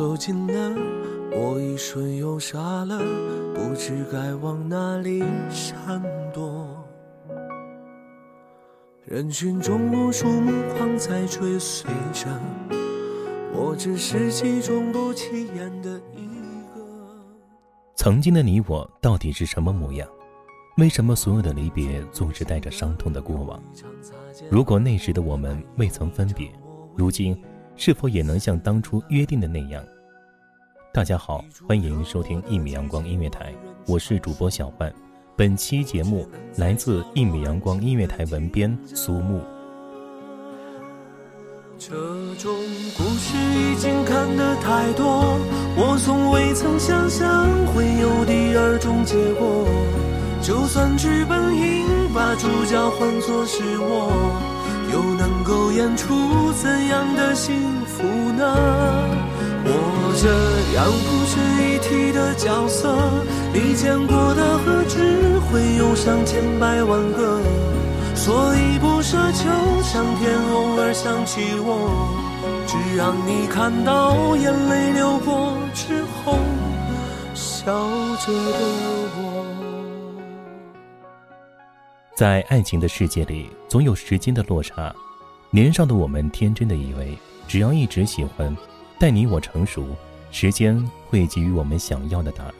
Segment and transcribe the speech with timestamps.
[0.00, 0.74] 走近了，
[1.30, 2.98] 我一瞬又傻了，
[3.54, 6.82] 不知该往哪里闪躲。
[9.04, 12.26] 人群中无数目光在追随着，
[13.52, 16.26] 我只是其中不起眼的一
[16.74, 16.82] 个。
[17.94, 20.08] 曾经的你我到底是什么模样？
[20.78, 23.62] 为什么所有的离别总是带着伤痛的过往？
[24.50, 26.50] 如果那时的我们未曾分别，
[26.96, 27.38] 如今。
[27.82, 29.82] 是否也能像当初约定的那样？
[30.92, 33.54] 大家好，欢迎收听一米阳光音乐台，
[33.86, 34.92] 我是主播小范。
[35.34, 39.40] 本期节目来自一米阳光音乐台文编苏木。
[41.78, 41.94] 这
[42.34, 42.54] 种
[42.98, 45.38] 故事已经看得太多，
[45.74, 49.66] 我从未曾想象会有第二种结果。
[50.42, 54.59] 就算剧本应把主角换作是我。
[54.92, 57.54] 又能够演出怎样的幸
[57.86, 58.02] 福
[58.32, 58.44] 呢？
[59.64, 60.28] 我这
[60.76, 62.96] 样不值一提的角色，
[63.52, 67.40] 你见过的何止会有上千百万个？
[68.14, 69.48] 所以不奢求
[69.82, 72.08] 上天偶尔想起我，
[72.66, 76.38] 只让你看到眼泪流过之后
[77.32, 77.72] 笑
[78.18, 78.58] 着的
[79.16, 79.69] 我。
[82.20, 84.94] 在爱情的世界里，总有时间的落差。
[85.48, 87.16] 年少的我们天真的以为，
[87.48, 88.54] 只要一直喜欢，
[88.98, 89.86] 待你我成熟，
[90.30, 92.54] 时间会给予我们想要的答案。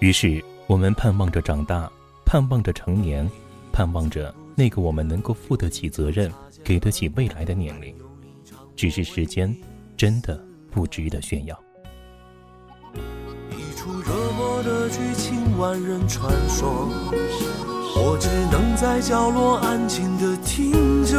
[0.00, 1.90] 于是，我们盼望着长大，
[2.26, 3.26] 盼望着成年，
[3.72, 6.30] 盼望着那个我们能够负得起责任、
[6.62, 7.96] 给得起未来的年龄。
[8.76, 9.56] 只是时间，
[9.96, 10.38] 真的
[10.70, 11.58] 不值得炫耀。
[13.50, 16.90] 一出热播的剧情，万人传说。
[17.96, 21.12] 我只能在角落安静的听着，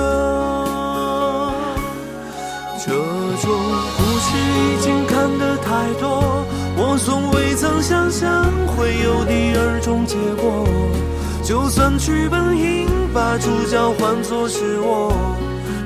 [2.86, 3.50] 这种
[3.98, 6.46] 故事已经看得太多，
[6.78, 10.68] 我从未曾想象会有第二种结果。
[11.44, 15.14] 就算剧本应把主角换作是我，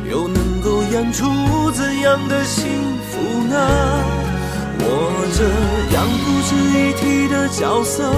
[0.10, 1.26] 又能够演出
[1.72, 2.66] 怎样的幸
[3.10, 4.19] 福呢？
[4.82, 5.44] 我这
[5.96, 8.12] 样不值一提的角色，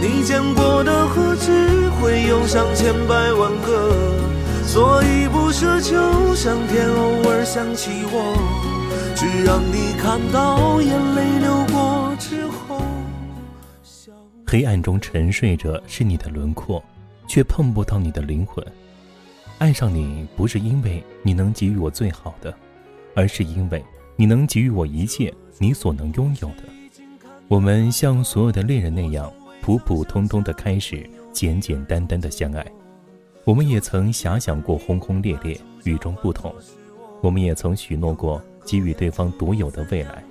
[0.00, 1.90] 你见过的何止？
[2.00, 3.92] 会有上千百万个，
[4.66, 8.34] 所以不奢求上天偶尔想起我，
[9.14, 12.82] 只让你看到眼泪流过之后。
[14.44, 16.82] 黑暗中沉睡着是你的轮廓，
[17.28, 18.64] 却碰不到你的灵魂。
[19.58, 22.52] 爱上你不是因为你能给予我最好的，
[23.14, 23.82] 而是因为
[24.16, 26.62] 你能给予我一切你所能拥有的。
[27.48, 31.08] 我们像所有的恋人那样，普普通通的开始。
[31.32, 32.62] 简简单单的相爱，
[33.44, 36.54] 我们也曾遐想过轰轰烈烈、与众不同，
[37.22, 40.22] 我们也曾许诺过给予对方独有的未来。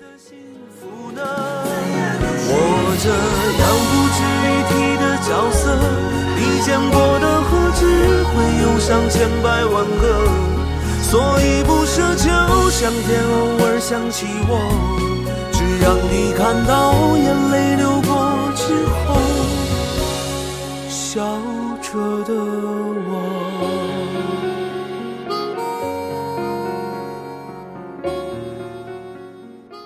[2.54, 3.10] 我这
[3.58, 5.74] 样不值一提的角色，
[6.38, 7.82] 你见过的何止
[8.30, 8.32] 会
[8.62, 10.51] 有上千百万个？
[11.12, 12.24] 所以不奢求
[12.70, 14.56] 上天偶尔想起我，
[15.52, 16.72] 只让你看到
[17.18, 18.10] 眼泪流过
[18.56, 18.64] 之
[19.04, 19.20] 后。
[20.88, 21.20] 笑
[21.82, 23.12] 着的我。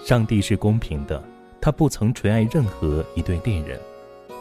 [0.06, 1.20] 上帝是公平的，
[1.60, 3.80] 他不曾垂爱任何一对恋人，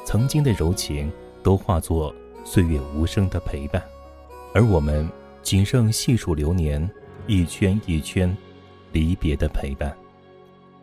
[0.04, 1.10] 曾经的柔情
[1.42, 2.14] 都化作
[2.44, 3.82] 岁月无声的陪伴，
[4.52, 5.08] 而我们
[5.44, 6.90] 仅剩细数流年，
[7.26, 8.34] 一圈一圈，
[8.92, 9.94] 离别的陪伴。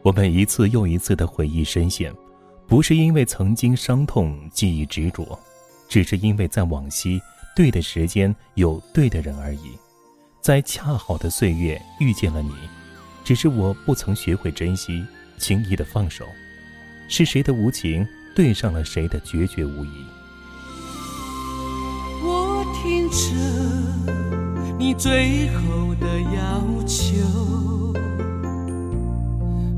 [0.03, 2.13] 我们一次又一次的回忆深陷，
[2.67, 5.37] 不是因为曾经伤痛记忆执着，
[5.89, 7.19] 只是因为在往昔
[7.55, 9.71] 对的时间有对的人而已，
[10.41, 12.53] 在恰好的岁月遇见了你，
[13.23, 15.03] 只是我不曾学会珍惜，
[15.39, 16.23] 轻易的放手，
[17.09, 20.05] 是谁的无情对上了谁的决绝无疑。
[22.23, 24.40] 我听着
[24.81, 27.93] 你最后的要求。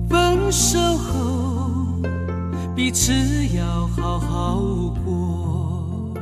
[0.07, 2.01] 分手后，
[2.73, 3.11] 彼此
[3.53, 4.61] 要好好
[5.03, 6.13] 过。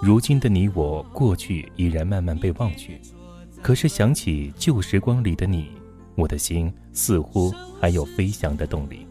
[0.00, 2.98] 如今的你我，过去已然慢慢被忘却，
[3.60, 5.70] 可是想起旧时光里的你，
[6.14, 9.06] 我的心似乎还有飞翔的动力，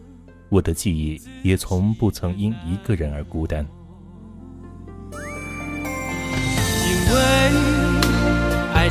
[0.48, 3.64] 我的记忆也从不曾因一个人而孤单。
[6.90, 7.37] 因为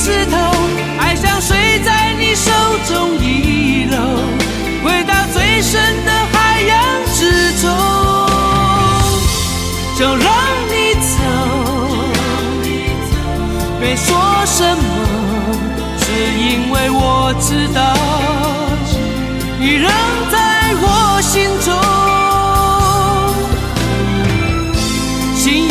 [0.00, 0.36] 回一次头，
[0.98, 2.50] 爱像水在你手
[2.88, 3.98] 中遗漏，
[4.82, 7.68] 回到最深的海洋之中。
[9.98, 10.24] 就让
[10.70, 11.10] 你走，
[13.78, 14.16] 别说
[14.46, 14.82] 什么，
[15.98, 16.04] 是
[16.38, 17.94] 因为我知道，
[19.58, 19.92] 你仍
[20.30, 21.68] 在我心中，
[25.36, 25.68] 心隐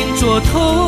[0.00, 0.87] 隐作痛。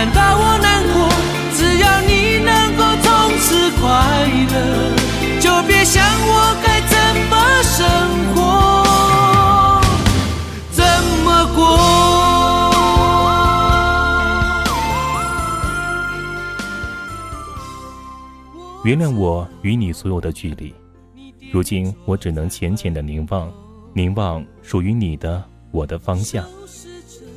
[0.00, 1.12] 看到我难过，
[1.54, 3.84] 只要你能够从此快
[4.48, 4.56] 乐，
[5.38, 6.96] 就别想我该怎
[7.28, 7.84] 么生
[8.32, 8.40] 活，
[10.72, 10.82] 怎
[11.22, 11.60] 么过。
[18.84, 20.74] 原谅我与你所有的距离，
[21.52, 23.52] 如今我只能浅浅的凝望，
[23.92, 26.42] 凝望属于你的我的方向。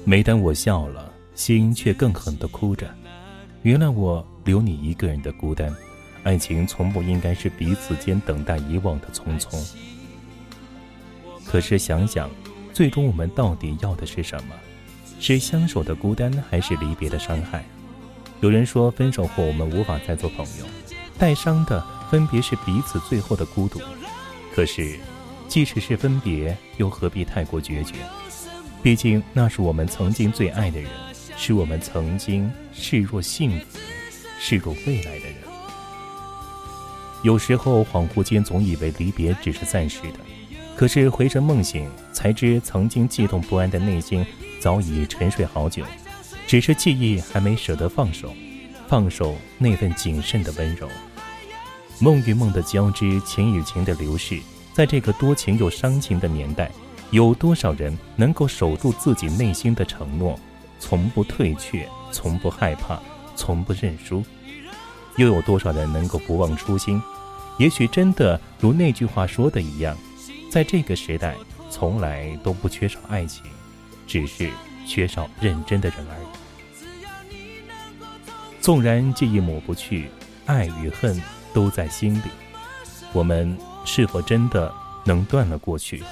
[0.06, 1.09] 每当我笑了。
[1.35, 2.88] 心却更狠地哭着，
[3.63, 5.74] 原谅我留你一个人的孤单。
[6.24, 9.62] 爱情从不应该是彼此间等待遗忘的匆匆。
[11.45, 12.30] 可是想想，
[12.71, 14.56] 最终我们到底要的是什么？
[15.19, 17.65] 是相守的孤单，还是离别的伤害？
[18.41, 20.65] 有人说，分手后我们无法再做朋友，
[21.18, 23.80] 带伤的分别是彼此最后的孤独。
[24.53, 24.97] 可是，
[25.47, 27.95] 即使是分别，又何必太过决绝？
[28.81, 30.89] 毕竟那是我们曾经最爱的人。
[31.38, 33.80] 是我们曾经视若幸福、
[34.39, 35.35] 视若未来的人。
[37.24, 40.19] 有时候恍惚间，总以为离别只是暂时的，
[40.75, 44.25] 可是回神梦醒，才知曾经悸动不安的内心
[44.59, 45.83] 早已沉睡好久，
[46.45, 48.33] 只是记忆还没舍得放手，
[48.88, 50.89] 放手那份谨慎的温柔。
[52.00, 54.39] 梦与梦的交织，情与情的流逝，
[54.74, 56.69] 在这个多情又伤情的年代，
[57.12, 60.37] 有多少人能够守住自己内心的承诺？
[60.83, 62.99] 从不退却，从不害怕，
[63.37, 64.21] 从不认输，
[65.16, 67.02] 又有多少人能够不忘初心？
[67.57, 69.95] 也许真的如那句话说的一样，
[70.52, 71.37] 在这个时代，
[71.69, 73.45] 从来都不缺少爱情，
[74.06, 74.52] 只是
[74.85, 76.25] 缺少认真的人而已。
[78.59, 80.09] 纵然记忆抹不去，
[80.45, 81.18] 爱与恨
[81.54, 82.30] 都在心里，
[83.13, 84.69] 我们是否真的
[85.06, 86.04] 能断了过去？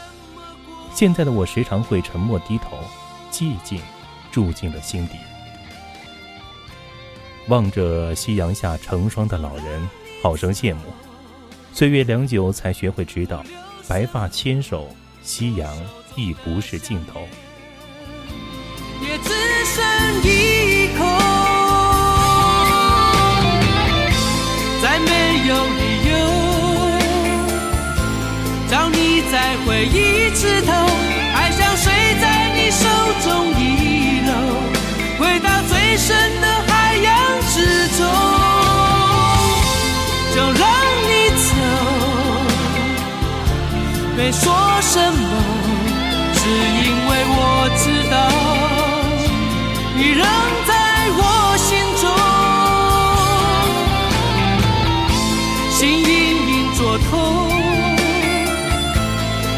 [0.96, 2.78] 现在的我时常会沉默低头，
[3.32, 3.82] 寂静。
[4.32, 5.18] 住进了心底。
[7.48, 9.90] 望着夕阳下成双的老人，
[10.22, 10.82] 好生羡慕。
[11.74, 13.44] 岁月良久，才学会知道，
[13.88, 15.76] 白发牵手，夕阳
[16.16, 17.22] 亦不是尽头。
[19.02, 19.30] 也只
[19.66, 19.84] 剩
[20.24, 20.51] 一
[44.24, 45.20] 没说什么，
[46.36, 48.16] 只因为我知道，
[49.96, 50.22] 你仍
[50.68, 50.72] 在
[51.18, 51.20] 我
[51.58, 52.06] 心中，
[55.72, 56.14] 心隐
[56.50, 57.10] 隐作痛，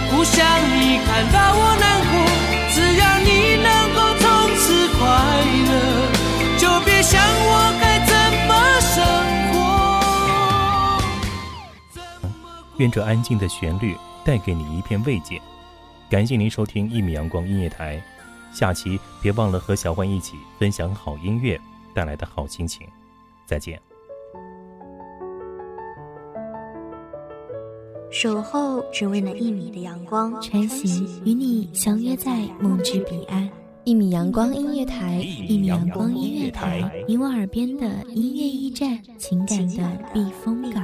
[0.10, 0.34] 不想
[0.72, 1.38] 你看到
[12.78, 15.42] 愿这安静的旋律带给你一片慰藉。
[16.10, 18.02] 感谢您收听一米阳光音乐台，
[18.54, 21.60] 下期别忘了和小欢一起分享好音乐
[21.94, 22.88] 带来的好心情。
[23.46, 23.80] 再见。
[28.12, 33.50] 守候只为那一米的阳光，穿行与你相约在梦之彼岸。
[33.86, 40.84] 一米阳光音乐台，一米阳光音乐台，你我耳边的音乐驿站，情感的避风港。